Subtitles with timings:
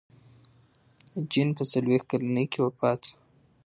[1.31, 3.17] جین په څلوېښت کلنۍ کې وفات شوه.